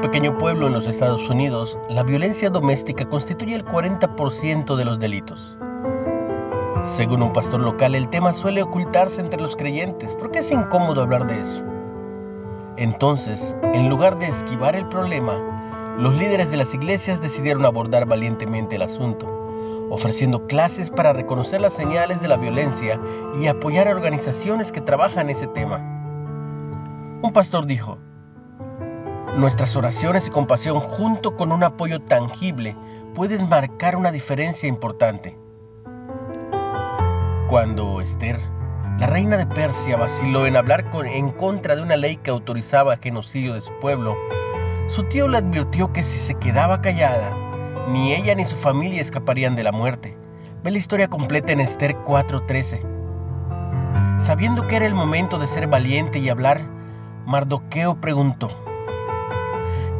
pequeño 0.00 0.38
pueblo 0.38 0.68
en 0.68 0.74
los 0.74 0.86
Estados 0.86 1.28
Unidos, 1.28 1.78
la 1.88 2.04
violencia 2.04 2.50
doméstica 2.50 3.08
constituye 3.08 3.56
el 3.56 3.64
40% 3.64 4.76
de 4.76 4.84
los 4.84 5.00
delitos. 5.00 5.56
Según 6.84 7.22
un 7.22 7.32
pastor 7.32 7.60
local, 7.60 7.94
el 7.94 8.08
tema 8.08 8.32
suele 8.32 8.62
ocultarse 8.62 9.20
entre 9.20 9.40
los 9.40 9.56
creyentes 9.56 10.14
porque 10.14 10.38
es 10.38 10.52
incómodo 10.52 11.02
hablar 11.02 11.26
de 11.26 11.40
eso. 11.40 11.64
Entonces, 12.76 13.56
en 13.62 13.88
lugar 13.88 14.18
de 14.18 14.28
esquivar 14.28 14.76
el 14.76 14.88
problema, 14.88 15.34
los 15.98 16.16
líderes 16.16 16.50
de 16.50 16.58
las 16.58 16.74
iglesias 16.74 17.20
decidieron 17.20 17.64
abordar 17.64 18.06
valientemente 18.06 18.76
el 18.76 18.82
asunto, 18.82 19.26
ofreciendo 19.90 20.46
clases 20.46 20.90
para 20.90 21.12
reconocer 21.12 21.60
las 21.60 21.74
señales 21.74 22.20
de 22.20 22.28
la 22.28 22.36
violencia 22.36 23.00
y 23.40 23.46
apoyar 23.46 23.88
a 23.88 23.92
organizaciones 23.92 24.70
que 24.70 24.80
trabajan 24.80 25.28
ese 25.28 25.48
tema. 25.48 25.78
Un 27.22 27.32
pastor 27.32 27.66
dijo, 27.66 27.98
Nuestras 29.36 29.76
oraciones 29.76 30.26
y 30.26 30.30
compasión 30.30 30.78
junto 30.78 31.38
con 31.38 31.52
un 31.52 31.62
apoyo 31.62 32.00
tangible 32.00 32.76
pueden 33.14 33.48
marcar 33.48 33.96
una 33.96 34.12
diferencia 34.12 34.68
importante. 34.68 35.38
Cuando 37.48 38.02
Esther, 38.02 38.38
la 38.98 39.06
reina 39.06 39.38
de 39.38 39.46
Persia, 39.46 39.96
vaciló 39.96 40.46
en 40.46 40.56
hablar 40.56 40.84
en 41.06 41.30
contra 41.30 41.74
de 41.74 41.82
una 41.82 41.96
ley 41.96 42.16
que 42.16 42.30
autorizaba 42.30 42.92
el 42.92 43.00
genocidio 43.00 43.54
de 43.54 43.62
su 43.62 43.72
pueblo, 43.80 44.16
su 44.86 45.04
tío 45.04 45.26
le 45.28 45.38
advirtió 45.38 45.94
que 45.94 46.04
si 46.04 46.18
se 46.18 46.34
quedaba 46.34 46.82
callada, 46.82 47.34
ni 47.88 48.12
ella 48.12 48.34
ni 48.34 48.44
su 48.44 48.56
familia 48.56 49.00
escaparían 49.00 49.56
de 49.56 49.62
la 49.62 49.72
muerte. 49.72 50.14
Ve 50.62 50.72
la 50.72 50.78
historia 50.78 51.08
completa 51.08 51.52
en 51.52 51.60
Esther 51.60 51.96
4:13. 52.04 52.82
Sabiendo 54.18 54.66
que 54.66 54.76
era 54.76 54.84
el 54.84 54.94
momento 54.94 55.38
de 55.38 55.46
ser 55.46 55.68
valiente 55.68 56.18
y 56.18 56.28
hablar, 56.28 56.60
Mardoqueo 57.24 57.98
preguntó, 58.00 58.50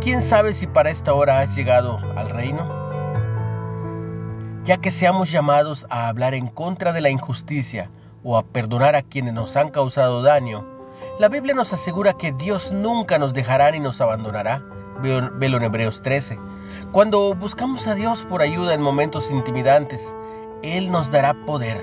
¿quién 0.00 0.22
sabe 0.22 0.54
si 0.54 0.66
para 0.66 0.90
esta 0.90 1.12
hora 1.12 1.40
has 1.40 1.54
llegado 1.54 1.98
al 2.16 2.30
reino? 2.30 2.80
Ya 4.64 4.78
que 4.78 4.90
seamos 4.90 5.30
llamados 5.30 5.86
a 5.90 6.08
hablar 6.08 6.34
en 6.34 6.48
contra 6.48 6.92
de 6.92 7.02
la 7.02 7.10
injusticia 7.10 7.90
o 8.24 8.36
a 8.36 8.42
perdonar 8.42 8.96
a 8.96 9.02
quienes 9.02 9.34
nos 9.34 9.56
han 9.56 9.68
causado 9.68 10.22
daño, 10.22 10.66
la 11.18 11.28
Biblia 11.28 11.54
nos 11.54 11.72
asegura 11.72 12.14
que 12.14 12.32
Dios 12.32 12.72
nunca 12.72 13.18
nos 13.18 13.34
dejará 13.34 13.70
ni 13.70 13.80
nos 13.80 14.00
abandonará. 14.00 14.64
Velo 15.02 15.56
en 15.56 15.62
Hebreos 15.62 16.02
13. 16.02 16.38
Cuando 16.92 17.34
buscamos 17.34 17.86
a 17.86 17.94
Dios 17.94 18.26
por 18.26 18.42
ayuda 18.42 18.74
en 18.74 18.82
momentos 18.82 19.30
intimidantes, 19.30 20.14
Él 20.62 20.90
nos 20.90 21.10
dará 21.10 21.34
poder, 21.46 21.78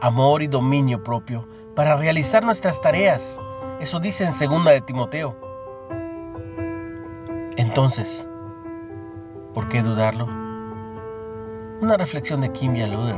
amor 0.00 0.42
y 0.42 0.46
dominio 0.46 1.02
propio 1.02 1.48
para 1.74 1.96
realizar 1.96 2.44
nuestras 2.44 2.80
tareas. 2.80 3.40
Eso 3.80 3.98
dice 3.98 4.24
en 4.24 4.30
2 4.30 4.64
de 4.66 4.80
Timoteo. 4.82 5.43
Entonces, 7.56 8.28
¿por 9.54 9.68
qué 9.68 9.82
dudarlo? 9.82 10.26
Una 11.80 11.96
reflexión 11.96 12.40
de 12.40 12.50
Kim 12.50 12.72
Luder. 12.72 13.16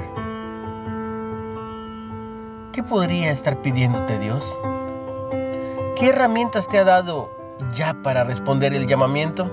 ¿Qué 2.73 2.83
podría 2.83 3.33
estar 3.33 3.63
pidiéndote 3.63 4.19
Dios? 4.19 4.59
¿Qué 5.97 6.11
herramientas 6.11 6.69
te 6.69 6.79
ha 6.79 6.85
dado 6.85 7.31
ya 7.73 7.95
para 8.03 8.25
responder 8.25 8.75
el 8.75 8.87
llamamiento? 8.87 9.51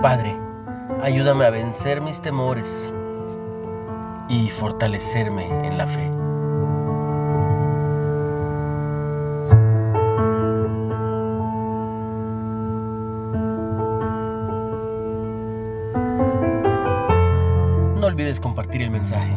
Padre, 0.00 0.36
ayúdame 1.02 1.44
a 1.44 1.50
vencer 1.50 2.00
mis 2.02 2.20
temores 2.20 2.94
y 4.28 4.48
fortalecerme 4.48 5.66
en 5.66 5.76
la 5.76 5.88
fe. 5.88 6.08
Olvides 18.12 18.40
compartir 18.40 18.82
el 18.82 18.90
mensaje. 18.90 19.32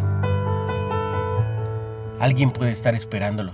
Alguien 2.20 2.52
puede 2.52 2.72
estar 2.72 2.94
esperándolo. 2.94 3.54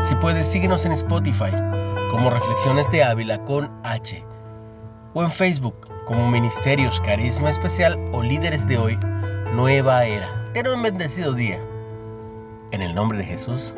Si 0.00 0.14
puedes, 0.14 0.48
síguenos 0.48 0.86
en 0.86 0.92
Spotify 0.92 1.50
como 2.10 2.30
Reflexiones 2.30 2.90
de 2.90 3.04
Ávila 3.04 3.44
con 3.44 3.70
H 3.84 4.24
o 5.12 5.22
en 5.22 5.30
Facebook 5.30 5.74
como 6.06 6.30
Ministerios 6.30 7.00
Carisma 7.00 7.50
Especial 7.50 7.98
o 8.12 8.22
Líderes 8.22 8.66
de 8.66 8.78
Hoy 8.78 8.98
Nueva 9.52 10.04
Era. 10.06 10.28
Ten 10.54 10.66
un 10.68 10.82
bendecido 10.82 11.34
día. 11.34 11.60
En 12.70 12.80
el 12.80 12.94
nombre 12.94 13.18
de 13.18 13.24
Jesús. 13.24 13.74